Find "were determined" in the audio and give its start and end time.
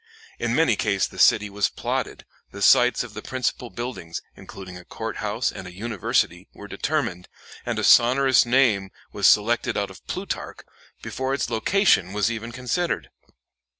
6.55-7.27